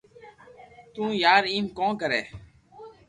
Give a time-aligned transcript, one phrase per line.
[0.93, 2.21] تو يار ايم ڪون ڪري